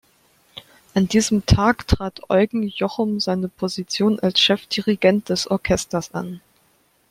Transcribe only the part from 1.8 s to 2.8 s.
trat Eugen